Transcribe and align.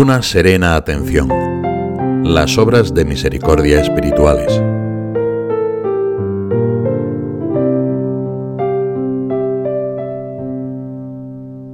Una 0.00 0.22
serena 0.22 0.76
atención. 0.76 1.28
Las 2.22 2.56
obras 2.56 2.94
de 2.94 3.04
misericordia 3.04 3.80
espirituales. 3.80 4.46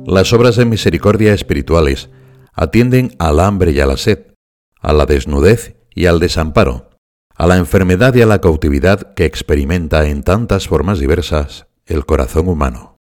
Las 0.06 0.32
obras 0.32 0.56
de 0.56 0.64
misericordia 0.64 1.34
espirituales 1.34 2.08
atienden 2.54 3.14
al 3.18 3.40
hambre 3.40 3.72
y 3.72 3.80
a 3.80 3.86
la 3.86 3.98
sed, 3.98 4.32
a 4.80 4.94
la 4.94 5.04
desnudez 5.04 5.76
y 5.94 6.06
al 6.06 6.18
desamparo, 6.18 6.88
a 7.34 7.46
la 7.46 7.58
enfermedad 7.58 8.14
y 8.14 8.22
a 8.22 8.26
la 8.26 8.40
cautividad 8.40 9.12
que 9.12 9.26
experimenta 9.26 10.08
en 10.08 10.22
tantas 10.22 10.66
formas 10.66 10.98
diversas 10.98 11.66
el 11.84 12.06
corazón 12.06 12.48
humano. 12.48 12.96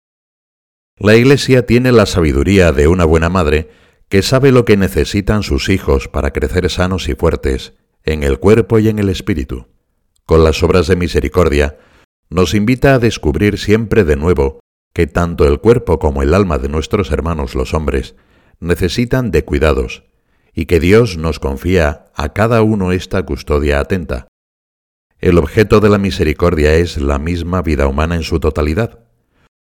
La 0.96 1.14
Iglesia 1.14 1.66
tiene 1.66 1.92
la 1.92 2.06
sabiduría 2.06 2.72
de 2.72 2.88
una 2.88 3.04
buena 3.04 3.28
madre 3.28 3.79
que 4.10 4.22
sabe 4.22 4.50
lo 4.50 4.64
que 4.64 4.76
necesitan 4.76 5.44
sus 5.44 5.68
hijos 5.68 6.08
para 6.08 6.32
crecer 6.32 6.68
sanos 6.68 7.08
y 7.08 7.14
fuertes 7.14 7.74
en 8.02 8.24
el 8.24 8.40
cuerpo 8.40 8.80
y 8.80 8.88
en 8.88 8.98
el 8.98 9.08
espíritu. 9.08 9.68
Con 10.26 10.42
las 10.42 10.64
obras 10.64 10.88
de 10.88 10.96
misericordia, 10.96 11.78
nos 12.28 12.54
invita 12.54 12.94
a 12.94 12.98
descubrir 12.98 13.56
siempre 13.56 14.02
de 14.02 14.16
nuevo 14.16 14.58
que 14.92 15.06
tanto 15.06 15.46
el 15.46 15.60
cuerpo 15.60 16.00
como 16.00 16.24
el 16.24 16.34
alma 16.34 16.58
de 16.58 16.68
nuestros 16.68 17.12
hermanos 17.12 17.54
los 17.54 17.72
hombres 17.72 18.16
necesitan 18.58 19.30
de 19.30 19.44
cuidados, 19.44 20.02
y 20.52 20.66
que 20.66 20.80
Dios 20.80 21.16
nos 21.16 21.38
confía 21.38 22.06
a 22.16 22.32
cada 22.32 22.62
uno 22.62 22.90
esta 22.90 23.24
custodia 23.24 23.78
atenta. 23.78 24.26
El 25.20 25.38
objeto 25.38 25.78
de 25.78 25.88
la 25.88 25.98
misericordia 25.98 26.74
es 26.74 27.00
la 27.00 27.20
misma 27.20 27.62
vida 27.62 27.86
humana 27.86 28.16
en 28.16 28.24
su 28.24 28.40
totalidad. 28.40 29.04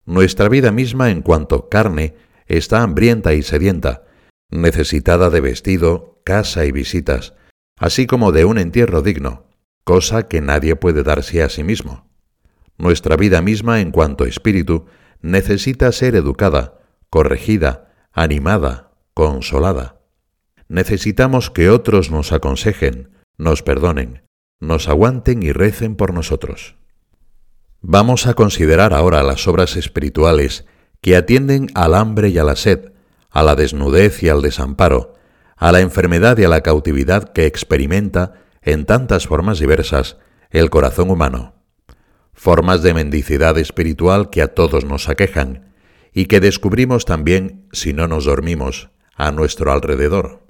Nuestra 0.04 0.50
vida 0.50 0.74
misma 0.74 1.10
en 1.10 1.22
cuanto 1.22 1.70
carne 1.70 2.16
está 2.48 2.84
hambrienta 2.84 3.34
y 3.34 3.42
sedienta, 3.42 4.06
necesitada 4.50 5.30
de 5.30 5.42
vestido, 5.42 6.22
casa 6.24 6.66
y 6.66 6.72
visitas, 6.72 7.34
así 7.78 8.08
como 8.08 8.32
de 8.32 8.46
un 8.46 8.58
entierro 8.58 9.02
digno, 9.02 9.48
cosa 9.84 10.28
que 10.28 10.42
nadie 10.42 10.76
puede 10.76 11.04
darse 11.04 11.44
a 11.44 11.50
sí 11.50 11.64
mismo. 11.64 12.10
Nuestra 12.78 13.16
vida 13.16 13.42
misma 13.42 13.82
en 13.82 13.92
cuanto 13.92 14.26
espíritu 14.26 14.86
necesita 15.22 15.92
ser 15.92 16.16
educada, 16.16 16.80
corregida, 17.10 17.94
animada, 18.12 18.92
consolada. 19.14 20.02
Necesitamos 20.68 21.52
que 21.52 21.70
otros 21.70 22.12
nos 22.12 22.32
aconsejen, 22.32 23.12
nos 23.38 23.62
perdonen, 23.64 24.24
nos 24.60 24.88
aguanten 24.88 25.44
y 25.44 25.52
recen 25.52 25.96
por 25.96 26.14
nosotros. 26.14 26.76
Vamos 27.82 28.26
a 28.26 28.34
considerar 28.34 28.94
ahora 28.94 29.22
las 29.22 29.48
obras 29.48 29.76
espirituales 29.76 30.66
que 31.02 31.16
atienden 31.16 31.68
al 31.76 31.94
hambre 31.94 32.30
y 32.30 32.38
a 32.40 32.44
la 32.44 32.56
sed, 32.56 32.94
a 33.36 33.44
la 33.44 33.56
desnudez 33.56 34.24
y 34.24 34.30
al 34.30 34.42
desamparo, 34.42 35.14
a 35.58 35.74
la 35.74 35.82
enfermedad 35.82 36.38
y 36.38 36.46
a 36.46 36.48
la 36.48 36.62
cautividad 36.62 37.34
que 37.34 37.46
experimenta 37.46 38.36
en 38.62 38.86
tantas 38.86 39.28
formas 39.28 39.60
diversas 39.60 40.16
el 40.52 40.70
corazón 40.70 41.12
humano. 41.12 41.54
Formas 42.32 42.82
de 42.82 42.94
mendicidad 42.94 43.58
espiritual 43.58 44.30
que 44.30 44.42
a 44.42 44.54
todos 44.54 44.86
nos 44.86 45.10
aquejan 45.10 45.74
y 46.14 46.28
que 46.28 46.40
descubrimos 46.40 47.04
también 47.04 47.68
si 47.74 47.92
no 47.92 48.08
nos 48.08 48.24
dormimos 48.24 48.90
a 49.18 49.34
nuestro 49.34 49.74
alrededor. 49.74 50.46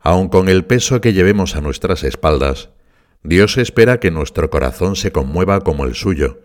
Aun 0.00 0.30
con 0.30 0.48
el 0.48 0.64
peso 0.64 1.02
que 1.02 1.12
llevemos 1.12 1.54
a 1.54 1.60
nuestras 1.60 2.02
espaldas, 2.02 2.70
Dios 3.24 3.58
espera 3.58 4.00
que 4.00 4.10
nuestro 4.10 4.48
corazón 4.48 4.96
se 4.96 5.12
conmueva 5.12 5.60
como 5.60 5.84
el 5.84 5.94
suyo, 5.94 6.40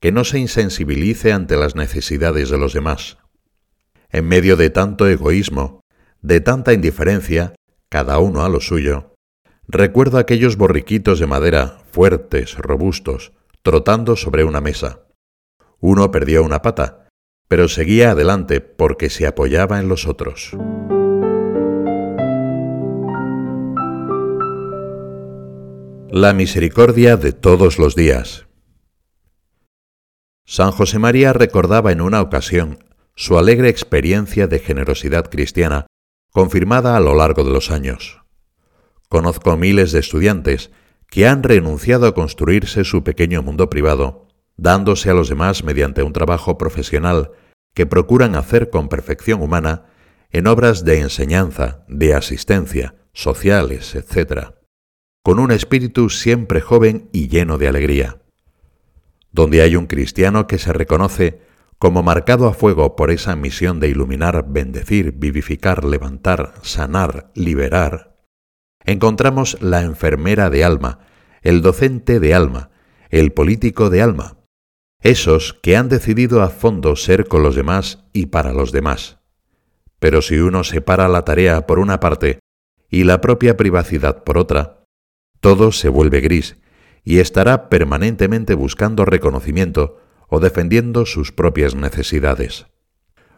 que 0.00 0.12
no 0.12 0.24
se 0.24 0.38
insensibilice 0.38 1.32
ante 1.32 1.56
las 1.56 1.76
necesidades 1.76 2.50
de 2.50 2.58
los 2.58 2.74
demás. 2.74 3.16
En 4.14 4.28
medio 4.28 4.56
de 4.56 4.70
tanto 4.70 5.08
egoísmo, 5.08 5.80
de 6.22 6.40
tanta 6.40 6.72
indiferencia, 6.72 7.56
cada 7.88 8.20
uno 8.20 8.44
a 8.44 8.48
lo 8.48 8.60
suyo, 8.60 9.16
recuerdo 9.66 10.18
aquellos 10.18 10.56
borriquitos 10.56 11.18
de 11.18 11.26
madera, 11.26 11.78
fuertes, 11.90 12.56
robustos, 12.56 13.32
trotando 13.62 14.14
sobre 14.14 14.44
una 14.44 14.60
mesa. 14.60 15.00
Uno 15.80 16.12
perdió 16.12 16.44
una 16.44 16.62
pata, 16.62 17.08
pero 17.48 17.66
seguía 17.66 18.12
adelante 18.12 18.60
porque 18.60 19.10
se 19.10 19.26
apoyaba 19.26 19.80
en 19.80 19.88
los 19.88 20.06
otros. 20.06 20.52
La 26.08 26.32
misericordia 26.34 27.16
de 27.16 27.32
todos 27.32 27.80
los 27.80 27.96
días. 27.96 28.46
San 30.46 30.70
José 30.70 31.00
María 31.00 31.32
recordaba 31.32 31.90
en 31.90 32.00
una 32.00 32.22
ocasión 32.22 32.78
su 33.16 33.38
alegre 33.38 33.68
experiencia 33.68 34.46
de 34.46 34.58
generosidad 34.58 35.30
cristiana, 35.30 35.86
confirmada 36.32 36.96
a 36.96 37.00
lo 37.00 37.14
largo 37.14 37.44
de 37.44 37.52
los 37.52 37.70
años. 37.70 38.22
Conozco 39.08 39.56
miles 39.56 39.92
de 39.92 40.00
estudiantes 40.00 40.72
que 41.08 41.28
han 41.28 41.44
renunciado 41.44 42.06
a 42.06 42.14
construirse 42.14 42.82
su 42.82 43.04
pequeño 43.04 43.42
mundo 43.42 43.70
privado, 43.70 44.26
dándose 44.56 45.10
a 45.10 45.14
los 45.14 45.28
demás 45.28 45.62
mediante 45.62 46.02
un 46.02 46.12
trabajo 46.12 46.58
profesional 46.58 47.30
que 47.72 47.86
procuran 47.86 48.34
hacer 48.34 48.70
con 48.70 48.88
perfección 48.88 49.40
humana 49.40 49.86
en 50.30 50.48
obras 50.48 50.84
de 50.84 50.98
enseñanza, 50.98 51.84
de 51.86 52.14
asistencia, 52.14 52.96
sociales, 53.12 53.94
etc., 53.94 54.54
con 55.22 55.38
un 55.38 55.52
espíritu 55.52 56.10
siempre 56.10 56.60
joven 56.60 57.08
y 57.12 57.28
lleno 57.28 57.58
de 57.58 57.68
alegría. 57.68 58.18
Donde 59.30 59.62
hay 59.62 59.76
un 59.76 59.86
cristiano 59.86 60.48
que 60.48 60.58
se 60.58 60.72
reconoce 60.72 61.40
como 61.78 62.02
marcado 62.02 62.46
a 62.46 62.54
fuego 62.54 62.96
por 62.96 63.10
esa 63.10 63.36
misión 63.36 63.80
de 63.80 63.88
iluminar, 63.88 64.46
bendecir, 64.48 65.12
vivificar, 65.12 65.84
levantar, 65.84 66.54
sanar, 66.62 67.30
liberar, 67.34 68.16
encontramos 68.84 69.60
la 69.60 69.82
enfermera 69.82 70.50
de 70.50 70.64
alma, 70.64 71.00
el 71.42 71.62
docente 71.62 72.20
de 72.20 72.34
alma, 72.34 72.70
el 73.10 73.32
político 73.32 73.90
de 73.90 74.02
alma, 74.02 74.38
esos 75.00 75.52
que 75.62 75.76
han 75.76 75.88
decidido 75.88 76.42
a 76.42 76.48
fondo 76.48 76.96
ser 76.96 77.26
con 77.26 77.42
los 77.42 77.54
demás 77.54 78.04
y 78.12 78.26
para 78.26 78.52
los 78.52 78.72
demás. 78.72 79.18
Pero 79.98 80.22
si 80.22 80.38
uno 80.38 80.64
separa 80.64 81.08
la 81.08 81.24
tarea 81.24 81.66
por 81.66 81.78
una 81.78 82.00
parte 82.00 82.38
y 82.88 83.04
la 83.04 83.20
propia 83.20 83.56
privacidad 83.56 84.24
por 84.24 84.38
otra, 84.38 84.84
todo 85.40 85.72
se 85.72 85.88
vuelve 85.88 86.20
gris 86.20 86.56
y 87.04 87.18
estará 87.18 87.68
permanentemente 87.68 88.54
buscando 88.54 89.04
reconocimiento 89.04 89.98
o 90.28 90.40
defendiendo 90.40 91.06
sus 91.06 91.32
propias 91.32 91.74
necesidades. 91.74 92.66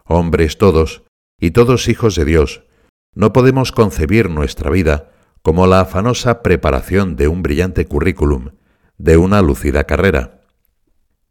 Hombres 0.05 0.59
todos, 0.59 1.03
y 1.39 1.51
todos 1.51 1.89
hijos 1.89 2.15
de 2.15 2.25
Dios, 2.25 2.63
no 3.15 3.33
podemos 3.33 3.73
concebir 3.73 4.31
nuestra 4.31 4.71
vida 4.71 5.13
como 5.43 5.67
la 5.67 5.81
afanosa 5.81 6.43
preparación 6.43 7.17
de 7.17 7.29
un 7.29 7.43
brillante 7.43 7.87
currículum, 7.87 8.51
de 8.99 9.17
una 9.17 9.43
lucida 9.43 9.85
carrera. 9.85 10.43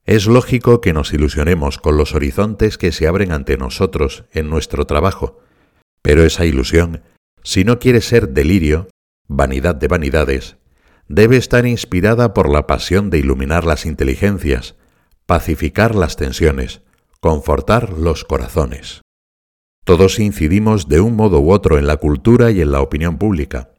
Es 0.06 0.28
lógico 0.28 0.82
que 0.82 0.94
nos 0.94 1.14
ilusionemos 1.14 1.80
con 1.80 1.98
los 1.98 2.14
horizontes 2.14 2.78
que 2.78 2.92
se 2.92 3.08
abren 3.08 3.32
ante 3.32 3.58
nosotros 3.58 4.26
en 4.32 4.50
nuestro 4.50 4.86
trabajo, 4.86 5.40
pero 6.02 6.24
esa 6.24 6.46
ilusión, 6.46 7.02
si 7.44 7.64
no 7.64 7.80
quiere 7.80 8.02
ser 8.02 8.30
delirio, 8.30 8.88
vanidad 9.28 9.76
de 9.76 9.88
vanidades, 9.88 10.58
debe 11.08 11.38
estar 11.38 11.66
inspirada 11.66 12.34
por 12.34 12.50
la 12.50 12.68
pasión 12.68 13.10
de 13.10 13.20
iluminar 13.20 13.66
las 13.66 13.86
inteligencias, 13.86 14.76
pacificar 15.26 15.96
las 15.96 16.18
tensiones, 16.18 16.82
confortar 17.20 17.94
los 17.94 18.24
corazones. 18.26 19.02
Todos 19.84 20.20
incidimos 20.20 20.88
de 20.88 21.00
un 21.00 21.16
modo 21.16 21.40
u 21.40 21.52
otro 21.52 21.78
en 21.78 21.88
la 21.88 21.98
cultura 21.98 22.52
y 22.52 22.62
en 22.62 22.72
la 22.72 22.82
opinión 22.82 23.18
pública. 23.18 23.74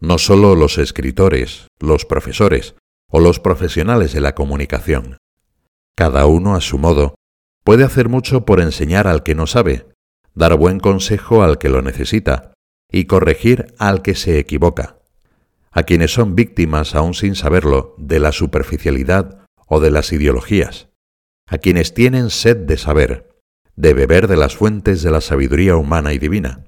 No 0.00 0.18
solo 0.18 0.54
los 0.54 0.78
escritores, 0.78 1.68
los 1.80 2.04
profesores 2.04 2.74
o 3.10 3.20
los 3.20 3.40
profesionales 3.40 4.12
de 4.12 4.20
la 4.20 4.34
comunicación. 4.34 5.18
Cada 5.96 6.26
uno 6.26 6.54
a 6.54 6.60
su 6.60 6.78
modo 6.78 7.14
puede 7.64 7.84
hacer 7.84 8.08
mucho 8.08 8.44
por 8.44 8.60
enseñar 8.60 9.06
al 9.06 9.22
que 9.22 9.34
no 9.34 9.46
sabe, 9.46 9.86
dar 10.34 10.56
buen 10.56 10.80
consejo 10.80 11.42
al 11.42 11.58
que 11.58 11.68
lo 11.68 11.82
necesita 11.82 12.52
y 12.90 13.04
corregir 13.04 13.74
al 13.78 14.02
que 14.02 14.14
se 14.14 14.38
equivoca. 14.38 14.98
A 15.70 15.82
quienes 15.82 16.12
son 16.12 16.36
víctimas, 16.36 16.94
aún 16.94 17.14
sin 17.14 17.34
saberlo, 17.34 17.94
de 17.98 18.20
la 18.20 18.30
superficialidad 18.32 19.43
o 19.66 19.80
de 19.80 19.90
las 19.90 20.12
ideologías, 20.12 20.88
a 21.46 21.58
quienes 21.58 21.94
tienen 21.94 22.30
sed 22.30 22.56
de 22.56 22.76
saber, 22.76 23.28
de 23.76 23.94
beber 23.94 24.28
de 24.28 24.36
las 24.36 24.56
fuentes 24.56 25.02
de 25.02 25.10
la 25.10 25.20
sabiduría 25.20 25.76
humana 25.76 26.12
y 26.12 26.18
divina, 26.18 26.64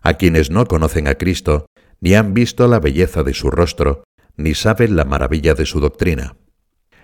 a 0.00 0.14
quienes 0.14 0.50
no 0.50 0.66
conocen 0.66 1.08
a 1.08 1.14
Cristo, 1.14 1.66
ni 2.00 2.14
han 2.14 2.34
visto 2.34 2.66
la 2.66 2.80
belleza 2.80 3.22
de 3.22 3.34
su 3.34 3.50
rostro, 3.50 4.04
ni 4.36 4.54
saben 4.54 4.96
la 4.96 5.04
maravilla 5.04 5.54
de 5.54 5.66
su 5.66 5.80
doctrina. 5.80 6.36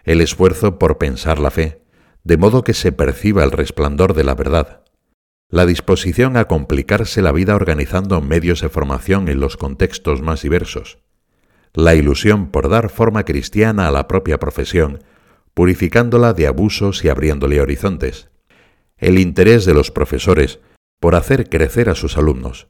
El 0.04 0.20
esfuerzo 0.20 0.78
por 0.78 0.98
pensar 0.98 1.38
la 1.38 1.50
fe, 1.50 1.82
de 2.24 2.36
modo 2.36 2.64
que 2.64 2.74
se 2.74 2.90
perciba 2.90 3.44
el 3.44 3.52
resplandor 3.52 4.14
de 4.14 4.24
la 4.24 4.34
verdad. 4.34 4.84
La 5.50 5.66
disposición 5.66 6.36
a 6.36 6.46
complicarse 6.46 7.22
la 7.22 7.32
vida 7.32 7.54
organizando 7.54 8.20
medios 8.20 8.60
de 8.60 8.68
formación 8.68 9.28
en 9.28 9.40
los 9.40 9.56
contextos 9.56 10.20
más 10.20 10.42
diversos 10.42 10.98
la 11.74 11.94
ilusión 11.94 12.50
por 12.50 12.68
dar 12.68 12.90
forma 12.90 13.24
cristiana 13.24 13.88
a 13.88 13.90
la 13.90 14.08
propia 14.08 14.38
profesión, 14.38 15.02
purificándola 15.54 16.32
de 16.32 16.46
abusos 16.46 17.04
y 17.04 17.08
abriéndole 17.08 17.60
horizontes, 17.60 18.28
el 18.96 19.18
interés 19.18 19.64
de 19.64 19.74
los 19.74 19.90
profesores 19.90 20.60
por 21.00 21.14
hacer 21.14 21.48
crecer 21.48 21.88
a 21.88 21.94
sus 21.94 22.16
alumnos, 22.16 22.68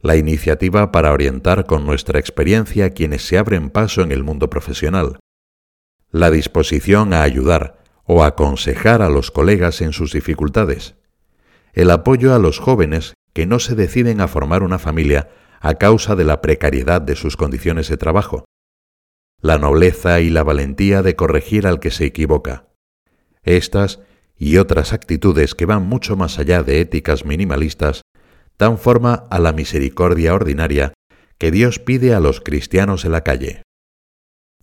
la 0.00 0.16
iniciativa 0.16 0.92
para 0.92 1.12
orientar 1.12 1.64
con 1.64 1.86
nuestra 1.86 2.18
experiencia 2.18 2.86
a 2.86 2.90
quienes 2.90 3.26
se 3.26 3.38
abren 3.38 3.70
paso 3.70 4.02
en 4.02 4.12
el 4.12 4.22
mundo 4.22 4.50
profesional, 4.50 5.18
la 6.10 6.30
disposición 6.30 7.12
a 7.12 7.22
ayudar 7.22 7.82
o 8.04 8.22
aconsejar 8.22 9.02
a 9.02 9.08
los 9.08 9.30
colegas 9.30 9.80
en 9.80 9.92
sus 9.92 10.12
dificultades, 10.12 10.94
el 11.72 11.90
apoyo 11.90 12.34
a 12.34 12.38
los 12.38 12.58
jóvenes 12.58 13.14
que 13.32 13.46
no 13.46 13.58
se 13.58 13.74
deciden 13.74 14.20
a 14.20 14.28
formar 14.28 14.62
una 14.62 14.78
familia 14.78 15.28
a 15.64 15.76
causa 15.76 16.14
de 16.14 16.24
la 16.24 16.42
precariedad 16.42 17.00
de 17.00 17.16
sus 17.16 17.38
condiciones 17.38 17.88
de 17.88 17.96
trabajo, 17.96 18.44
la 19.40 19.56
nobleza 19.56 20.20
y 20.20 20.28
la 20.28 20.42
valentía 20.42 21.00
de 21.00 21.16
corregir 21.16 21.66
al 21.66 21.80
que 21.80 21.90
se 21.90 22.04
equivoca. 22.04 22.66
Estas 23.44 24.00
y 24.36 24.58
otras 24.58 24.92
actitudes 24.92 25.54
que 25.54 25.64
van 25.64 25.86
mucho 25.86 26.16
más 26.16 26.38
allá 26.38 26.62
de 26.62 26.82
éticas 26.82 27.24
minimalistas 27.24 28.02
dan 28.58 28.76
forma 28.76 29.26
a 29.30 29.38
la 29.38 29.54
misericordia 29.54 30.34
ordinaria 30.34 30.92
que 31.38 31.50
Dios 31.50 31.78
pide 31.78 32.12
a 32.12 32.20
los 32.20 32.42
cristianos 32.42 33.06
en 33.06 33.12
la 33.12 33.24
calle. 33.24 33.62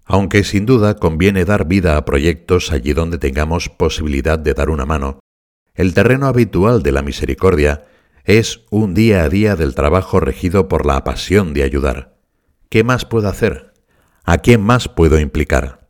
Aunque 0.06 0.44
sin 0.44 0.68
duda 0.68 0.98
conviene 0.98 1.46
dar 1.46 1.68
vida 1.68 1.98
a 1.98 2.06
proyectos 2.06 2.72
allí 2.72 2.94
donde 2.94 3.18
tengamos 3.18 3.70
posibilidad 3.70 4.38
de 4.38 4.54
dar 4.54 4.70
una 4.70 4.86
mano, 4.86 5.20
el 5.74 5.96
terreno 5.96 6.28
habitual 6.28 6.84
de 6.84 6.92
la 6.92 7.02
misericordia 7.02 7.86
es 8.24 8.66
un 8.70 8.94
día 8.94 9.24
a 9.24 9.30
día 9.30 9.56
del 9.56 9.76
trabajo 9.76 10.20
regido 10.20 10.68
por 10.68 10.86
la 10.86 11.04
pasión 11.04 11.54
de 11.54 11.64
ayudar. 11.64 12.18
¿Qué 12.70 12.84
más 12.84 13.06
puedo 13.06 13.28
hacer? 13.28 13.74
¿A 14.24 14.38
quién 14.38 14.62
más 14.62 14.88
puedo 14.88 15.20
implicar? 15.20 15.90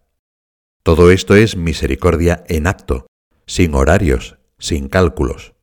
Todo 0.83 1.11
esto 1.11 1.35
es 1.35 1.55
misericordia 1.55 2.43
en 2.47 2.67
acto, 2.67 3.07
sin 3.45 3.75
horarios, 3.75 4.37
sin 4.57 4.87
cálculos. 4.87 5.53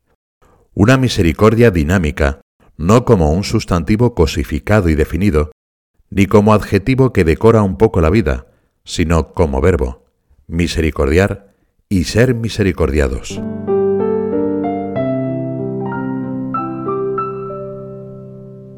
Una 0.74 0.96
misericordia 0.96 1.70
dinámica, 1.70 2.40
no 2.76 3.04
como 3.04 3.32
un 3.32 3.42
sustantivo 3.42 4.14
cosificado 4.14 4.88
y 4.88 4.94
definido, 4.94 5.50
ni 6.10 6.26
como 6.26 6.54
adjetivo 6.54 7.12
que 7.12 7.24
decora 7.24 7.62
un 7.62 7.76
poco 7.76 8.00
la 8.00 8.10
vida, 8.10 8.46
sino 8.84 9.32
como 9.32 9.60
verbo, 9.60 10.04
misericordiar 10.46 11.54
y 11.88 12.04
ser 12.04 12.34
misericordiados. 12.34 13.40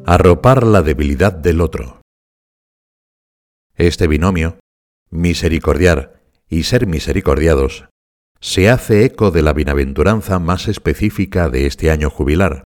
Arropar 0.05 0.65
la 0.65 0.81
debilidad 0.81 1.31
del 1.31 1.61
otro. 1.61 2.01
Este 3.75 4.07
binomio, 4.07 4.57
misericordiar 5.11 6.23
y 6.49 6.63
ser 6.63 6.87
misericordiados, 6.87 7.85
se 8.39 8.71
hace 8.71 9.05
eco 9.05 9.29
de 9.29 9.43
la 9.43 9.53
bienaventuranza 9.53 10.39
más 10.39 10.67
específica 10.67 11.49
de 11.49 11.67
este 11.67 11.91
año 11.91 12.09
jubilar. 12.09 12.63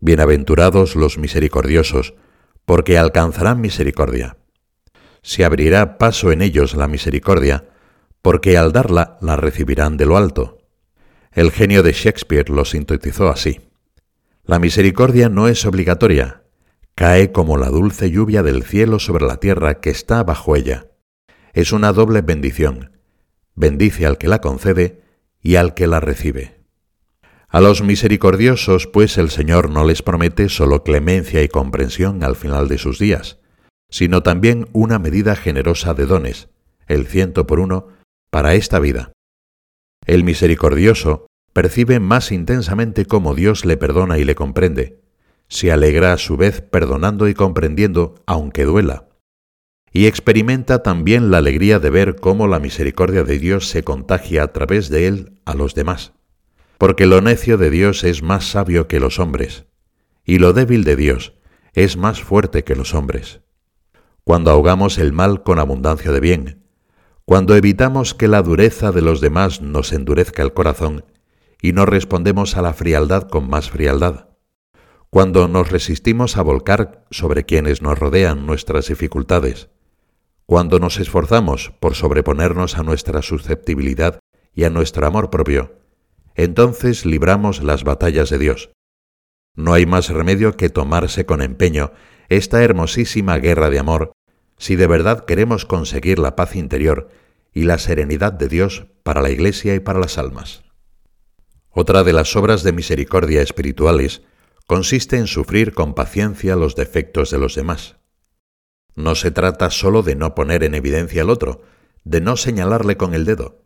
Bienaventurados 0.00 0.96
los 0.96 1.16
misericordiosos, 1.16 2.14
porque 2.64 2.98
alcanzarán 2.98 3.60
misericordia. 3.60 4.36
Se 5.22 5.44
abrirá 5.44 5.96
paso 5.96 6.32
en 6.32 6.42
ellos 6.42 6.74
la 6.74 6.88
misericordia, 6.88 7.68
porque 8.20 8.58
al 8.58 8.72
darla 8.72 9.16
la 9.20 9.36
recibirán 9.36 9.96
de 9.96 10.06
lo 10.06 10.16
alto. 10.16 10.58
El 11.30 11.52
genio 11.52 11.84
de 11.84 11.92
Shakespeare 11.92 12.50
lo 12.50 12.64
sintetizó 12.64 13.28
así. 13.28 13.71
La 14.44 14.58
misericordia 14.58 15.28
no 15.28 15.46
es 15.46 15.64
obligatoria, 15.64 16.42
cae 16.96 17.30
como 17.30 17.56
la 17.58 17.68
dulce 17.68 18.10
lluvia 18.10 18.42
del 18.42 18.64
cielo 18.64 18.98
sobre 18.98 19.24
la 19.24 19.36
tierra 19.36 19.80
que 19.80 19.90
está 19.90 20.24
bajo 20.24 20.56
ella. 20.56 20.88
Es 21.52 21.70
una 21.70 21.92
doble 21.92 22.22
bendición, 22.22 22.98
bendice 23.54 24.04
al 24.04 24.18
que 24.18 24.26
la 24.26 24.40
concede 24.40 25.00
y 25.40 25.54
al 25.54 25.74
que 25.74 25.86
la 25.86 26.00
recibe. 26.00 26.60
A 27.48 27.60
los 27.60 27.82
misericordiosos, 27.82 28.88
pues 28.88 29.16
el 29.16 29.30
Señor 29.30 29.70
no 29.70 29.84
les 29.84 30.02
promete 30.02 30.48
solo 30.48 30.82
clemencia 30.82 31.42
y 31.42 31.48
comprensión 31.48 32.24
al 32.24 32.34
final 32.34 32.66
de 32.66 32.78
sus 32.78 32.98
días, 32.98 33.38
sino 33.90 34.24
también 34.24 34.68
una 34.72 34.98
medida 34.98 35.36
generosa 35.36 35.94
de 35.94 36.06
dones, 36.06 36.48
el 36.88 37.06
ciento 37.06 37.46
por 37.46 37.60
uno, 37.60 37.88
para 38.30 38.54
esta 38.54 38.80
vida. 38.80 39.12
El 40.04 40.24
misericordioso 40.24 41.26
percibe 41.52 42.00
más 42.00 42.32
intensamente 42.32 43.04
cómo 43.04 43.34
Dios 43.34 43.64
le 43.64 43.76
perdona 43.76 44.18
y 44.18 44.24
le 44.24 44.34
comprende, 44.34 45.00
se 45.48 45.70
alegra 45.70 46.12
a 46.12 46.18
su 46.18 46.36
vez 46.36 46.62
perdonando 46.62 47.28
y 47.28 47.34
comprendiendo, 47.34 48.14
aunque 48.26 48.64
duela, 48.64 49.08
y 49.92 50.06
experimenta 50.06 50.82
también 50.82 51.30
la 51.30 51.38
alegría 51.38 51.78
de 51.78 51.90
ver 51.90 52.16
cómo 52.16 52.48
la 52.48 52.58
misericordia 52.58 53.24
de 53.24 53.38
Dios 53.38 53.68
se 53.68 53.82
contagia 53.82 54.42
a 54.42 54.52
través 54.52 54.88
de 54.88 55.06
él 55.06 55.40
a 55.44 55.54
los 55.54 55.74
demás. 55.74 56.12
Porque 56.78 57.06
lo 57.06 57.20
necio 57.20 57.58
de 57.58 57.70
Dios 57.70 58.02
es 58.02 58.22
más 58.22 58.44
sabio 58.44 58.88
que 58.88 58.98
los 58.98 59.18
hombres, 59.18 59.66
y 60.24 60.38
lo 60.38 60.54
débil 60.54 60.84
de 60.84 60.96
Dios 60.96 61.34
es 61.74 61.96
más 61.96 62.22
fuerte 62.22 62.64
que 62.64 62.74
los 62.74 62.94
hombres. 62.94 63.40
Cuando 64.24 64.50
ahogamos 64.50 64.98
el 64.98 65.12
mal 65.12 65.42
con 65.42 65.58
abundancia 65.58 66.12
de 66.12 66.20
bien, 66.20 66.62
cuando 67.24 67.54
evitamos 67.54 68.14
que 68.14 68.28
la 68.28 68.42
dureza 68.42 68.90
de 68.90 69.02
los 69.02 69.20
demás 69.20 69.60
nos 69.60 69.92
endurezca 69.92 70.42
el 70.42 70.54
corazón 70.54 71.04
y 71.62 71.72
no 71.72 71.86
respondemos 71.86 72.56
a 72.56 72.62
la 72.62 72.74
frialdad 72.74 73.28
con 73.28 73.48
más 73.48 73.70
frialdad, 73.70 74.28
cuando 75.08 75.46
nos 75.46 75.70
resistimos 75.70 76.36
a 76.36 76.42
volcar 76.42 77.04
sobre 77.10 77.44
quienes 77.44 77.82
nos 77.82 77.98
rodean 77.98 78.44
nuestras 78.46 78.88
dificultades, 78.88 79.70
cuando 80.44 80.80
nos 80.80 80.98
esforzamos 80.98 81.72
por 81.78 81.94
sobreponernos 81.94 82.76
a 82.76 82.82
nuestra 82.82 83.22
susceptibilidad 83.22 84.18
y 84.52 84.64
a 84.64 84.70
nuestro 84.70 85.06
amor 85.06 85.30
propio, 85.30 85.78
entonces 86.34 87.06
libramos 87.06 87.62
las 87.62 87.84
batallas 87.84 88.28
de 88.28 88.38
Dios. 88.38 88.70
No 89.54 89.72
hay 89.72 89.86
más 89.86 90.08
remedio 90.08 90.56
que 90.56 90.68
tomarse 90.68 91.26
con 91.26 91.42
empeño 91.42 91.92
esta 92.28 92.64
hermosísima 92.64 93.38
guerra 93.38 93.70
de 93.70 93.78
amor 93.78 94.12
si 94.58 94.76
de 94.76 94.86
verdad 94.86 95.26
queremos 95.26 95.64
conseguir 95.64 96.18
la 96.18 96.34
paz 96.34 96.56
interior 96.56 97.08
y 97.52 97.64
la 97.64 97.78
serenidad 97.78 98.32
de 98.32 98.48
Dios 98.48 98.86
para 99.02 99.20
la 99.20 99.30
Iglesia 99.30 99.74
y 99.74 99.80
para 99.80 100.00
las 100.00 100.18
almas. 100.18 100.62
Otra 101.74 102.04
de 102.04 102.12
las 102.12 102.36
obras 102.36 102.62
de 102.62 102.72
misericordia 102.72 103.40
espirituales 103.40 104.22
consiste 104.66 105.16
en 105.16 105.26
sufrir 105.26 105.72
con 105.72 105.94
paciencia 105.94 106.54
los 106.54 106.76
defectos 106.76 107.30
de 107.30 107.38
los 107.38 107.54
demás. 107.54 107.96
No 108.94 109.14
se 109.14 109.30
trata 109.30 109.70
sólo 109.70 110.02
de 110.02 110.14
no 110.14 110.34
poner 110.34 110.64
en 110.64 110.74
evidencia 110.74 111.22
al 111.22 111.30
otro, 111.30 111.62
de 112.04 112.20
no 112.20 112.36
señalarle 112.36 112.98
con 112.98 113.14
el 113.14 113.24
dedo. 113.24 113.62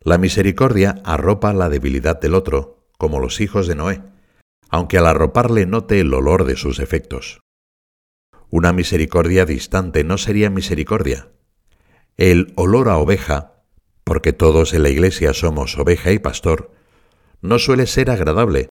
La 0.00 0.18
misericordia 0.18 1.00
arropa 1.04 1.54
la 1.54 1.70
debilidad 1.70 2.20
del 2.20 2.34
otro, 2.34 2.86
como 2.98 3.18
los 3.18 3.40
hijos 3.40 3.66
de 3.66 3.76
Noé, 3.76 4.02
aunque 4.68 4.98
al 4.98 5.06
arroparle 5.06 5.64
note 5.64 6.00
el 6.00 6.12
olor 6.12 6.44
de 6.44 6.56
sus 6.56 6.80
efectos. 6.80 7.40
Una 8.50 8.74
misericordia 8.74 9.46
distante 9.46 10.04
no 10.04 10.18
sería 10.18 10.50
misericordia. 10.50 11.28
El 12.18 12.52
olor 12.56 12.90
a 12.90 12.98
oveja, 12.98 13.62
porque 14.04 14.34
todos 14.34 14.74
en 14.74 14.82
la 14.82 14.90
iglesia 14.90 15.32
somos 15.32 15.78
oveja 15.78 16.12
y 16.12 16.18
pastor, 16.18 16.77
no 17.40 17.58
suele 17.58 17.86
ser 17.86 18.10
agradable, 18.10 18.68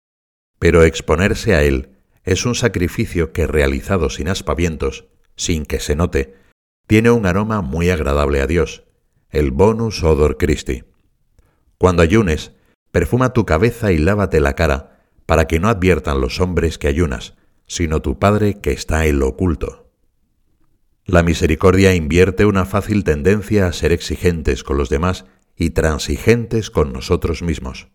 pero 0.59 0.83
exponerse 0.83 1.55
a 1.55 1.63
él 1.63 1.91
es 2.25 2.47
un 2.47 2.55
sacrificio 2.55 3.33
que 3.33 3.47
realizado 3.47 4.11
sin 4.11 4.29
aspavientos 4.29 5.07
sin 5.37 5.67
que 5.67 5.81
se 5.81 5.95
note, 5.95 6.35
tiene 6.87 7.11
un 7.11 7.27
aroma 7.27 7.61
muy 7.61 7.91
agradable 7.91 8.41
a 8.41 8.47
Dios, 8.47 8.85
el 9.31 9.51
bonus 9.51 10.03
odor 10.03 10.39
Christi. 10.39 10.85
Cuando 11.79 12.03
ayunes, 12.03 12.53
perfuma 12.91 13.33
tu 13.33 13.45
cabeza 13.45 13.93
y 13.93 13.99
lávate 13.99 14.41
la 14.41 14.55
cara, 14.55 15.05
para 15.27 15.47
que 15.47 15.61
no 15.61 15.69
adviertan 15.69 16.21
los 16.21 16.41
hombres 16.41 16.79
que 16.79 16.89
ayunas, 16.89 17.35
sino 17.67 18.01
tu 18.01 18.19
Padre 18.19 18.61
que 18.61 18.73
está 18.73 19.07
en 19.07 19.19
lo 19.19 19.29
oculto. 19.29 19.91
La 21.05 21.23
misericordia 21.23 21.95
invierte 21.95 22.47
una 22.47 22.65
fácil 22.65 23.05
tendencia 23.05 23.67
a 23.67 23.73
ser 23.73 23.93
exigentes 23.93 24.65
con 24.65 24.77
los 24.77 24.89
demás 24.89 25.25
y 25.57 25.71
transigentes 25.71 26.71
con 26.71 26.93
nosotros 26.93 27.43
mismos. 27.43 27.89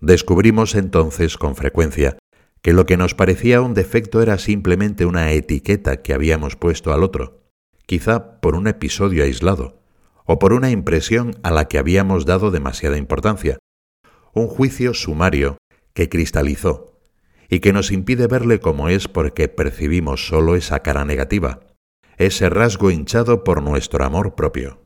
Descubrimos 0.00 0.74
entonces 0.74 1.36
con 1.36 1.56
frecuencia 1.56 2.18
que 2.62 2.72
lo 2.72 2.86
que 2.86 2.96
nos 2.96 3.14
parecía 3.14 3.60
un 3.60 3.74
defecto 3.74 4.22
era 4.22 4.38
simplemente 4.38 5.04
una 5.04 5.32
etiqueta 5.32 6.02
que 6.02 6.14
habíamos 6.14 6.56
puesto 6.56 6.92
al 6.92 7.02
otro, 7.02 7.42
quizá 7.86 8.40
por 8.40 8.54
un 8.54 8.66
episodio 8.66 9.24
aislado, 9.24 9.82
o 10.24 10.38
por 10.38 10.52
una 10.52 10.70
impresión 10.70 11.36
a 11.42 11.50
la 11.50 11.68
que 11.68 11.78
habíamos 11.78 12.24
dado 12.24 12.50
demasiada 12.50 12.96
importancia, 12.96 13.58
un 14.32 14.46
juicio 14.46 14.94
sumario 14.94 15.58
que 15.92 16.08
cristalizó 16.08 16.98
y 17.48 17.60
que 17.60 17.72
nos 17.72 17.90
impide 17.90 18.26
verle 18.26 18.60
como 18.60 18.88
es 18.88 19.08
porque 19.08 19.48
percibimos 19.48 20.28
solo 20.28 20.54
esa 20.54 20.80
cara 20.80 21.04
negativa, 21.04 21.60
ese 22.16 22.48
rasgo 22.48 22.90
hinchado 22.90 23.44
por 23.44 23.62
nuestro 23.62 24.04
amor 24.04 24.34
propio. 24.34 24.82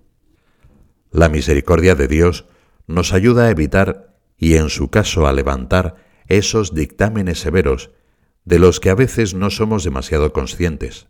La 1.10 1.28
misericordia 1.28 1.94
de 1.94 2.08
Dios 2.08 2.46
nos 2.86 3.12
ayuda 3.12 3.46
a 3.46 3.50
evitar 3.50 4.13
y 4.36 4.56
en 4.56 4.68
su 4.70 4.90
caso 4.90 5.26
a 5.26 5.32
levantar 5.32 5.96
esos 6.26 6.74
dictámenes 6.74 7.40
severos 7.40 7.90
de 8.44 8.58
los 8.58 8.80
que 8.80 8.90
a 8.90 8.94
veces 8.94 9.34
no 9.34 9.50
somos 9.50 9.84
demasiado 9.84 10.32
conscientes. 10.32 11.08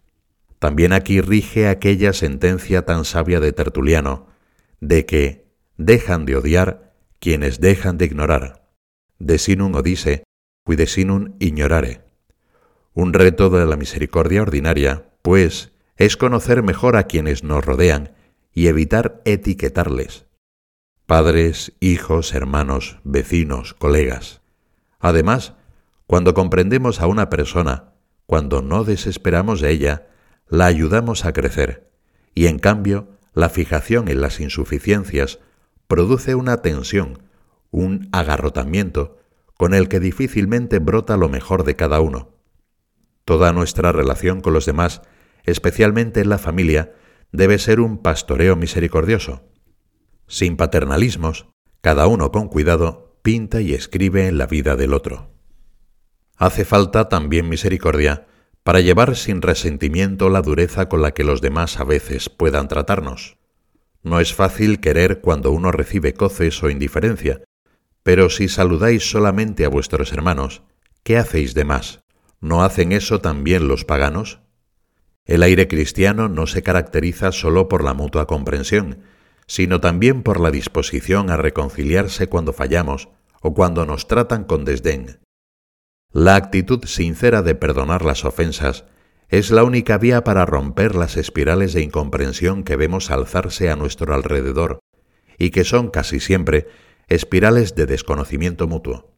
También 0.59 0.93
aquí 0.93 1.21
rige 1.21 1.69
aquella 1.69 2.13
sentencia 2.13 2.85
tan 2.85 3.05
sabia 3.05 3.41
de 3.41 3.53
Tertuliano, 3.53 4.29
de 4.81 5.05
que 5.07 5.47
dejan 5.77 6.25
de 6.25 6.37
odiar 6.37 6.95
quienes 7.19 7.61
dejan 7.61 7.99
de 7.99 8.07
ignorar. 8.07 8.71
De 9.19 9.39
sinum 9.39 9.75
odice, 9.75 10.25
qui 10.65 10.77
de 10.77 10.87
sinum 10.87 11.35
ignorare. 11.39 12.05
Un 12.95 13.13
reto 13.13 13.51
de 13.51 13.67
la 13.67 13.77
misericordia 13.77 14.43
ordinaria, 14.43 15.11
pues, 15.23 15.73
es 15.97 16.17
conocer 16.17 16.63
mejor 16.63 16.97
a 16.97 17.05
quienes 17.05 17.45
nos 17.45 17.65
rodean 17.65 18.15
y 18.53 18.69
evitar 18.69 19.21
etiquetarles. 19.25 20.27
Padres, 21.07 21.75
hijos, 21.81 22.33
hermanos, 22.33 22.99
vecinos, 23.05 23.75
colegas. 23.75 24.41
Además, 24.99 25.53
cuando 26.07 26.33
comprendemos 26.33 27.03
a 27.03 27.07
una 27.07 27.29
persona, 27.29 27.93
cuando 28.25 28.63
no 28.63 28.85
desesperamos 28.85 29.61
de 29.61 29.71
ella, 29.71 30.07
la 30.49 30.65
ayudamos 30.65 31.27
a 31.27 31.35
crecer, 31.35 31.91
y 32.35 32.47
en 32.47 32.59
cambio, 32.59 33.09
la 33.35 33.51
fijación 33.51 34.09
en 34.09 34.23
las 34.23 34.41
insuficiencias 34.41 35.41
produce 35.89 36.37
una 36.37 36.63
tensión, 36.63 37.23
un 37.71 38.09
agarrotamiento, 38.13 39.19
con 39.59 39.75
el 39.75 39.91
que 39.91 40.01
difícilmente 40.01 40.79
brota 40.79 41.19
lo 41.19 41.29
mejor 41.29 41.65
de 41.65 41.77
cada 41.77 42.01
uno. 42.01 42.31
Toda 43.27 43.53
nuestra 43.53 43.93
relación 43.93 44.41
con 44.41 44.55
los 44.55 44.65
demás, 44.65 45.03
especialmente 45.45 46.23
en 46.23 46.31
la 46.31 46.39
familia, 46.39 46.95
debe 47.31 47.59
ser 47.59 47.81
un 47.81 47.99
pastoreo 47.99 48.57
misericordioso. 48.57 49.43
Sin 50.27 50.57
paternalismos, 50.57 51.47
cada 51.81 52.07
uno 52.07 52.33
con 52.33 52.49
cuidado 52.49 53.19
pinta 53.23 53.61
y 53.61 53.75
escribe 53.75 54.27
en 54.27 54.39
la 54.39 54.47
vida 54.47 54.77
del 54.77 54.95
otro. 54.95 55.31
Hace 56.37 56.65
falta 56.65 57.09
también 57.09 57.49
misericordia 57.49 58.27
para 58.63 58.81
llevar 58.81 59.17
sin 59.17 59.43
resentimiento 59.43 60.31
la 60.31 60.43
dureza 60.43 60.89
con 60.89 61.03
la 61.03 61.13
que 61.13 61.25
los 61.25 61.41
demás 61.41 61.79
a 61.79 61.85
veces 61.85 62.29
puedan 62.29 62.69
tratarnos. 62.69 63.37
No 64.03 64.21
es 64.21 64.35
fácil 64.35 64.81
querer 64.81 65.21
cuando 65.21 65.51
uno 65.53 65.71
recibe 65.73 66.15
coces 66.15 66.63
o 66.63 66.71
indiferencia, 66.71 67.43
pero 68.03 68.29
si 68.31 68.49
saludáis 68.49 69.11
solamente 69.11 69.65
a 69.65 69.69
vuestros 69.69 70.13
hermanos, 70.13 70.63
¿qué 71.03 71.17
hacéis 71.17 71.55
de 71.55 71.65
más? 71.65 72.03
¿No 72.41 72.63
hacen 72.63 72.93
eso 72.93 73.21
también 73.21 73.69
los 73.69 73.85
paganos? 73.85 74.41
El 75.25 75.43
aire 75.43 75.69
cristiano 75.69 76.29
no 76.29 76.47
se 76.47 76.63
caracteriza 76.63 77.33
solo 77.33 77.69
por 77.69 77.83
la 77.83 77.95
mutua 77.95 78.27
comprensión, 78.27 78.99
sino 79.47 79.81
también 79.81 80.23
por 80.23 80.41
la 80.41 80.51
disposición 80.51 81.31
a 81.31 81.37
reconciliarse 81.37 82.29
cuando 82.29 82.53
fallamos 82.53 83.09
o 83.41 83.55
cuando 83.55 83.85
nos 83.87 84.09
tratan 84.09 84.45
con 84.45 84.65
desdén. 84.65 85.21
La 86.13 86.37
actitud 86.37 86.85
sincera 86.87 87.43
de 87.43 87.55
perdonar 87.55 88.05
las 88.05 88.25
ofensas 88.25 88.85
es 89.29 89.51
la 89.51 89.65
única 89.65 89.99
vía 89.99 90.23
para 90.25 90.47
romper 90.47 90.95
las 90.95 91.17
espirales 91.17 91.73
de 91.73 91.83
incomprensión 91.83 92.63
que 92.63 92.77
vemos 92.77 93.11
alzarse 93.11 93.71
a 93.71 93.77
nuestro 93.77 94.15
alrededor 94.15 94.79
y 95.39 95.51
que 95.51 95.65
son 95.65 95.91
casi 95.91 96.21
siempre 96.21 96.69
espirales 97.09 97.75
de 97.75 97.87
desconocimiento 97.87 98.69
mutuo. 98.69 99.15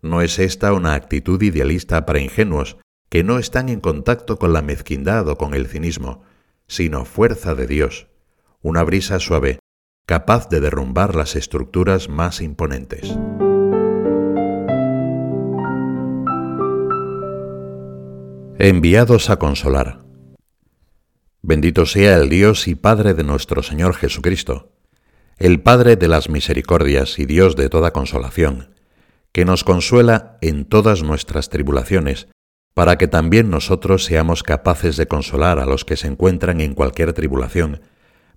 No 0.00 0.20
es 0.20 0.38
esta 0.38 0.72
una 0.72 0.94
actitud 0.94 1.40
idealista 1.40 2.04
para 2.04 2.18
ingenuos 2.18 2.76
que 3.08 3.22
no 3.22 3.38
están 3.38 3.68
en 3.68 3.80
contacto 3.80 4.38
con 4.38 4.52
la 4.52 4.62
mezquindad 4.62 5.28
o 5.28 5.38
con 5.38 5.54
el 5.54 5.68
cinismo, 5.68 6.24
sino 6.66 7.04
fuerza 7.04 7.54
de 7.54 7.66
Dios, 7.66 8.08
una 8.62 8.82
brisa 8.82 9.20
suave, 9.20 9.58
capaz 10.06 10.48
de 10.48 10.60
derrumbar 10.60 11.14
las 11.14 11.36
estructuras 11.36 12.08
más 12.08 12.40
imponentes. 12.40 13.16
Enviados 18.58 19.30
a 19.30 19.38
consolar. 19.38 20.00
Bendito 21.40 21.86
sea 21.86 22.16
el 22.16 22.28
Dios 22.28 22.68
y 22.68 22.74
Padre 22.74 23.14
de 23.14 23.24
nuestro 23.24 23.62
Señor 23.62 23.94
Jesucristo, 23.94 24.72
el 25.38 25.60
Padre 25.60 25.96
de 25.96 26.08
las 26.08 26.28
misericordias 26.28 27.18
y 27.18 27.26
Dios 27.26 27.56
de 27.56 27.68
toda 27.68 27.92
consolación, 27.92 28.74
que 29.32 29.44
nos 29.44 29.64
consuela 29.64 30.36
en 30.40 30.64
todas 30.64 31.02
nuestras 31.02 31.48
tribulaciones, 31.48 32.28
para 32.74 32.98
que 32.98 33.08
también 33.08 33.50
nosotros 33.50 34.04
seamos 34.04 34.42
capaces 34.42 34.96
de 34.96 35.06
consolar 35.06 35.58
a 35.58 35.66
los 35.66 35.84
que 35.84 35.96
se 35.96 36.08
encuentran 36.08 36.60
en 36.60 36.74
cualquier 36.74 37.12
tribulación, 37.12 37.80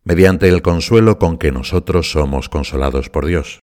mediante 0.06 0.48
el 0.48 0.62
consuelo 0.62 1.18
con 1.18 1.38
que 1.38 1.52
nosotros 1.52 2.12
somos 2.12 2.48
consolados 2.48 3.10
por 3.10 3.26
Dios. 3.26 3.60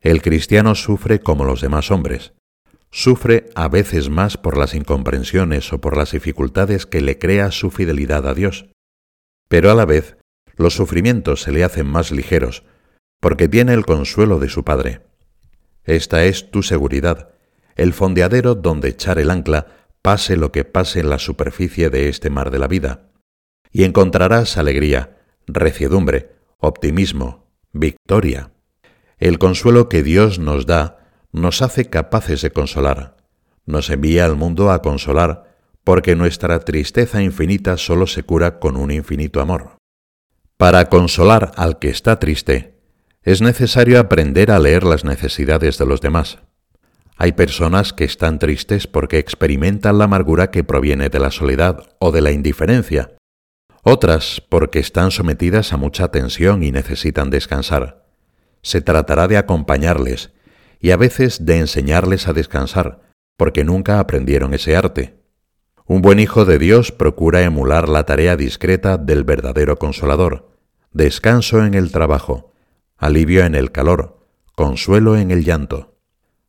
El 0.00 0.22
cristiano 0.22 0.74
sufre 0.74 1.20
como 1.20 1.44
los 1.44 1.60
demás 1.60 1.90
hombres, 1.90 2.32
sufre 2.90 3.50
a 3.54 3.68
veces 3.68 4.08
más 4.08 4.36
por 4.36 4.56
las 4.56 4.74
incomprensiones 4.74 5.72
o 5.72 5.80
por 5.80 5.96
las 5.96 6.12
dificultades 6.12 6.86
que 6.86 7.02
le 7.02 7.18
crea 7.18 7.50
su 7.50 7.70
fidelidad 7.70 8.26
a 8.26 8.34
Dios, 8.34 8.66
pero 9.48 9.70
a 9.70 9.74
la 9.74 9.84
vez 9.84 10.16
los 10.56 10.74
sufrimientos 10.74 11.42
se 11.42 11.52
le 11.52 11.64
hacen 11.64 11.86
más 11.86 12.10
ligeros, 12.10 12.64
porque 13.20 13.46
tiene 13.46 13.74
el 13.74 13.84
consuelo 13.84 14.38
de 14.38 14.48
su 14.48 14.64
Padre. 14.64 15.02
Esta 15.84 16.24
es 16.24 16.50
tu 16.50 16.62
seguridad, 16.62 17.34
el 17.76 17.92
fondeadero 17.92 18.54
donde 18.54 18.88
echar 18.88 19.18
el 19.18 19.30
ancla, 19.30 19.66
pase 20.02 20.36
lo 20.36 20.50
que 20.50 20.64
pase 20.64 21.00
en 21.00 21.10
la 21.10 21.18
superficie 21.18 21.90
de 21.90 22.08
este 22.08 22.30
mar 22.30 22.50
de 22.50 22.58
la 22.58 22.66
vida. 22.66 23.10
Y 23.70 23.84
encontrarás 23.84 24.58
alegría, 24.58 25.21
reciedumbre, 25.46 26.32
optimismo, 26.58 27.46
victoria. 27.72 28.52
El 29.18 29.38
consuelo 29.38 29.88
que 29.88 30.02
Dios 30.02 30.38
nos 30.38 30.66
da 30.66 30.98
nos 31.32 31.62
hace 31.62 31.86
capaces 31.88 32.42
de 32.42 32.50
consolar, 32.50 33.16
nos 33.64 33.88
envía 33.90 34.24
al 34.24 34.36
mundo 34.36 34.70
a 34.70 34.82
consolar, 34.82 35.56
porque 35.84 36.14
nuestra 36.14 36.60
tristeza 36.60 37.22
infinita 37.22 37.76
solo 37.76 38.06
se 38.06 38.22
cura 38.22 38.58
con 38.58 38.76
un 38.76 38.90
infinito 38.90 39.40
amor. 39.40 39.76
Para 40.56 40.88
consolar 40.88 41.52
al 41.56 41.78
que 41.78 41.88
está 41.88 42.18
triste, 42.18 42.78
es 43.22 43.40
necesario 43.40 43.98
aprender 43.98 44.50
a 44.50 44.58
leer 44.58 44.84
las 44.84 45.04
necesidades 45.04 45.78
de 45.78 45.86
los 45.86 46.00
demás. 46.00 46.38
Hay 47.16 47.32
personas 47.32 47.92
que 47.92 48.04
están 48.04 48.38
tristes 48.38 48.86
porque 48.86 49.18
experimentan 49.18 49.98
la 49.98 50.04
amargura 50.04 50.50
que 50.50 50.64
proviene 50.64 51.08
de 51.08 51.20
la 51.20 51.30
soledad 51.30 51.94
o 51.98 52.10
de 52.10 52.20
la 52.20 52.32
indiferencia, 52.32 53.12
otras 53.82 54.42
porque 54.48 54.78
están 54.78 55.10
sometidas 55.10 55.72
a 55.72 55.76
mucha 55.76 56.08
tensión 56.08 56.62
y 56.62 56.70
necesitan 56.70 57.30
descansar. 57.30 58.06
Se 58.62 58.80
tratará 58.80 59.26
de 59.26 59.36
acompañarles 59.36 60.32
y 60.80 60.92
a 60.92 60.96
veces 60.96 61.44
de 61.44 61.58
enseñarles 61.58 62.28
a 62.28 62.32
descansar, 62.32 63.02
porque 63.36 63.64
nunca 63.64 63.98
aprendieron 63.98 64.54
ese 64.54 64.76
arte. 64.76 65.20
Un 65.84 66.00
buen 66.00 66.20
hijo 66.20 66.44
de 66.44 66.58
Dios 66.58 66.92
procura 66.92 67.42
emular 67.42 67.88
la 67.88 68.04
tarea 68.04 68.36
discreta 68.36 68.98
del 68.98 69.24
verdadero 69.24 69.78
consolador, 69.78 70.56
descanso 70.92 71.64
en 71.64 71.74
el 71.74 71.90
trabajo, 71.90 72.52
alivio 72.96 73.44
en 73.44 73.56
el 73.56 73.72
calor, 73.72 74.26
consuelo 74.54 75.16
en 75.16 75.32
el 75.32 75.44
llanto. 75.44 75.98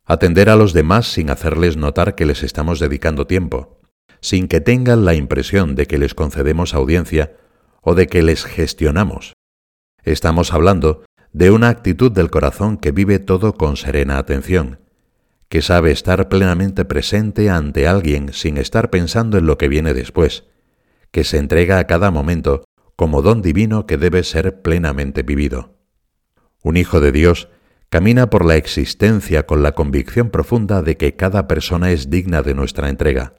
Atender 0.05 0.49
a 0.49 0.55
los 0.55 0.73
demás 0.73 1.07
sin 1.07 1.29
hacerles 1.31 1.77
notar 1.77 2.13
que 2.13 2.25
les 2.25 2.43
estamos 2.43 2.79
dedicando 2.79 3.25
tiempo, 3.25 3.79
sin 4.23 4.47
que 4.47 4.61
tengan 4.61 5.03
la 5.03 5.15
impresión 5.15 5.75
de 5.75 5.85
que 5.85 5.97
les 5.97 6.15
concedemos 6.15 6.73
audiencia 6.73 7.35
o 7.81 7.93
de 7.93 8.07
que 8.07 8.23
les 8.23 8.45
gestionamos. 8.45 9.33
Estamos 10.03 10.53
hablando 10.53 11.03
de 11.33 11.51
una 11.51 11.67
actitud 11.67 12.09
del 12.09 12.31
corazón 12.31 12.77
que 12.77 12.91
vive 12.91 13.19
todo 13.19 13.53
con 13.53 13.75
serena 13.75 14.17
atención, 14.17 14.79
que 15.49 15.61
sabe 15.61 15.91
estar 15.91 16.29
plenamente 16.29 16.85
presente 16.85 17.49
ante 17.49 17.85
alguien 17.85 18.31
sin 18.31 18.57
estar 18.57 18.89
pensando 18.89 19.37
en 19.37 19.45
lo 19.45 19.57
que 19.57 19.67
viene 19.67 19.93
después, 19.93 20.45
que 21.11 21.25
se 21.25 21.37
entrega 21.37 21.77
a 21.77 21.85
cada 21.85 22.09
momento 22.09 22.63
como 22.95 23.21
don 23.21 23.41
divino 23.41 23.85
que 23.85 23.97
debe 23.97 24.23
ser 24.23 24.61
plenamente 24.61 25.23
vivido. 25.23 25.75
Un 26.63 26.77
hijo 26.77 27.01
de 27.01 27.11
Dios 27.11 27.49
camina 27.89 28.29
por 28.29 28.45
la 28.45 28.55
existencia 28.55 29.45
con 29.45 29.63
la 29.63 29.73
convicción 29.73 30.29
profunda 30.29 30.81
de 30.81 30.95
que 30.95 31.17
cada 31.17 31.45
persona 31.45 31.91
es 31.91 32.09
digna 32.09 32.41
de 32.41 32.53
nuestra 32.53 32.87
entrega. 32.87 33.33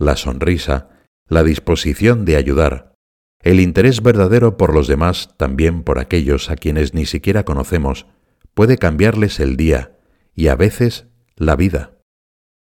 La 0.00 0.16
sonrisa, 0.16 0.88
la 1.28 1.42
disposición 1.42 2.24
de 2.24 2.36
ayudar, 2.36 2.94
el 3.42 3.60
interés 3.60 4.02
verdadero 4.02 4.56
por 4.56 4.72
los 4.72 4.88
demás, 4.88 5.34
también 5.36 5.82
por 5.82 5.98
aquellos 5.98 6.48
a 6.48 6.56
quienes 6.56 6.94
ni 6.94 7.04
siquiera 7.04 7.44
conocemos, 7.44 8.06
puede 8.54 8.78
cambiarles 8.78 9.40
el 9.40 9.58
día 9.58 9.98
y 10.34 10.48
a 10.48 10.56
veces 10.56 11.08
la 11.36 11.54
vida. 11.54 11.98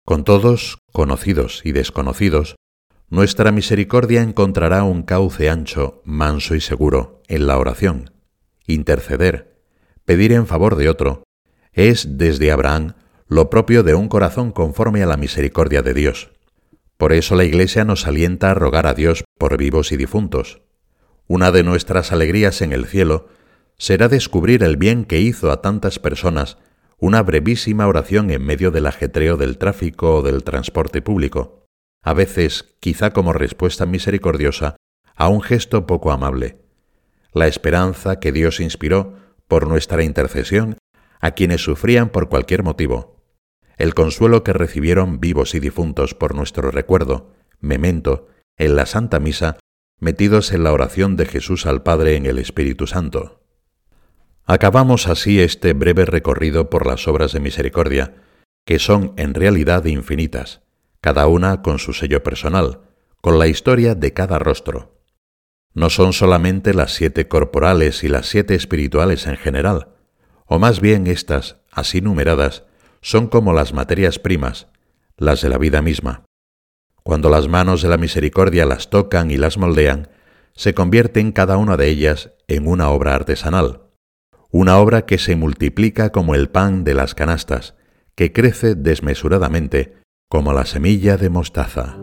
Con 0.05 0.23
todos, 0.23 0.79
conocidos 0.91 1.61
y 1.63 1.71
desconocidos, 1.71 2.55
nuestra 3.09 3.51
misericordia 3.51 4.23
encontrará 4.23 4.81
un 4.81 5.03
cauce 5.03 5.51
ancho, 5.51 6.01
manso 6.05 6.55
y 6.55 6.61
seguro 6.61 7.21
en 7.27 7.45
la 7.45 7.59
oración, 7.59 8.11
interceder, 8.65 9.61
pedir 10.03 10.31
en 10.31 10.47
favor 10.47 10.77
de 10.77 10.89
otro, 10.89 11.25
es 11.73 12.17
desde 12.17 12.51
Abraham 12.51 12.95
lo 13.27 13.51
propio 13.51 13.83
de 13.83 13.93
un 13.93 14.07
corazón 14.07 14.51
conforme 14.51 15.03
a 15.03 15.05
la 15.05 15.15
misericordia 15.15 15.83
de 15.83 15.93
Dios. 15.93 16.31
Por 16.99 17.13
eso 17.13 17.35
la 17.35 17.45
Iglesia 17.45 17.85
nos 17.85 18.07
alienta 18.07 18.51
a 18.51 18.53
rogar 18.53 18.85
a 18.85 18.93
Dios 18.93 19.23
por 19.37 19.55
vivos 19.55 19.93
y 19.93 19.95
difuntos. 19.95 20.63
Una 21.27 21.49
de 21.49 21.63
nuestras 21.63 22.11
alegrías 22.11 22.61
en 22.61 22.73
el 22.73 22.85
cielo 22.85 23.29
será 23.77 24.09
descubrir 24.09 24.63
el 24.63 24.75
bien 24.75 25.05
que 25.05 25.21
hizo 25.21 25.49
a 25.49 25.61
tantas 25.61 25.97
personas 25.97 26.57
una 26.97 27.23
brevísima 27.23 27.87
oración 27.87 28.31
en 28.31 28.43
medio 28.43 28.69
del 28.71 28.85
ajetreo 28.85 29.37
del 29.37 29.57
tráfico 29.57 30.17
o 30.17 30.21
del 30.21 30.43
transporte 30.43 31.01
público, 31.01 31.65
a 32.03 32.13
veces 32.13 32.75
quizá 32.81 33.11
como 33.11 33.31
respuesta 33.31 33.85
misericordiosa 33.85 34.75
a 35.15 35.29
un 35.29 35.41
gesto 35.41 35.87
poco 35.87 36.11
amable. 36.11 36.57
La 37.31 37.47
esperanza 37.47 38.19
que 38.19 38.33
Dios 38.33 38.59
inspiró 38.59 39.15
por 39.47 39.67
nuestra 39.67 40.03
intercesión 40.03 40.75
a 41.21 41.31
quienes 41.31 41.63
sufrían 41.63 42.09
por 42.09 42.27
cualquier 42.27 42.63
motivo. 42.63 43.18
El 43.79 43.93
consuelo 43.95 44.43
que 44.43 44.53
recibieron 44.53 45.19
vivos 45.21 45.55
y 45.55 45.59
difuntos 45.59 46.13
por 46.13 46.35
nuestro 46.35 46.69
recuerdo, 46.69 47.31
memento, 47.61 48.27
en 48.57 48.75
la 48.75 48.85
Santa 48.85 49.19
Misa, 49.19 49.57
metidos 49.99 50.51
en 50.51 50.65
la 50.65 50.73
oración 50.73 51.15
de 51.15 51.25
Jesús 51.25 51.65
al 51.65 51.81
Padre 51.81 52.17
en 52.17 52.25
el 52.25 52.39
Espíritu 52.39 52.87
Santo. 52.87 53.41
Acabamos 54.45 55.07
así 55.07 55.39
este 55.39 55.71
breve 55.71 56.05
recorrido 56.05 56.69
por 56.69 56.85
las 56.85 57.07
obras 57.07 57.31
de 57.31 57.39
misericordia, 57.39 58.15
que 58.65 58.79
son 58.79 59.13
en 59.15 59.33
realidad 59.33 59.85
infinitas, 59.85 60.61
cada 60.99 61.27
una 61.27 61.61
con 61.61 61.79
su 61.79 61.93
sello 61.93 62.21
personal, 62.21 62.81
con 63.21 63.39
la 63.39 63.47
historia 63.47 63.95
de 63.95 64.13
cada 64.13 64.39
rostro. 64.39 64.99
No 65.73 65.89
son 65.89 66.11
solamente 66.11 66.73
las 66.73 66.91
siete 66.93 67.29
corporales 67.29 68.03
y 68.03 68.09
las 68.09 68.27
siete 68.27 68.55
espirituales 68.55 69.25
en 69.25 69.37
general, 69.37 69.95
o 70.45 70.59
más 70.59 70.81
bien 70.81 71.07
estas, 71.07 71.61
así 71.71 72.01
numeradas, 72.01 72.65
son 73.01 73.27
como 73.27 73.53
las 73.53 73.73
materias 73.73 74.19
primas, 74.19 74.67
las 75.17 75.41
de 75.41 75.49
la 75.49 75.57
vida 75.57 75.81
misma. 75.81 76.25
Cuando 77.03 77.29
las 77.29 77.47
manos 77.47 77.81
de 77.81 77.89
la 77.89 77.97
misericordia 77.97 78.65
las 78.65 78.89
tocan 78.89 79.31
y 79.31 79.37
las 79.37 79.57
moldean, 79.57 80.09
se 80.53 80.73
convierten 80.73 81.31
cada 81.31 81.57
una 81.57 81.77
de 81.77 81.87
ellas 81.87 82.31
en 82.47 82.67
una 82.67 82.89
obra 82.89 83.15
artesanal, 83.15 83.83
una 84.51 84.77
obra 84.77 85.05
que 85.05 85.17
se 85.17 85.35
multiplica 85.35 86.11
como 86.11 86.35
el 86.35 86.49
pan 86.49 86.83
de 86.83 86.93
las 86.93 87.15
canastas, 87.15 87.75
que 88.15 88.33
crece 88.33 88.75
desmesuradamente 88.75 89.95
como 90.27 90.53
la 90.53 90.65
semilla 90.65 91.17
de 91.17 91.29
mostaza. 91.29 91.97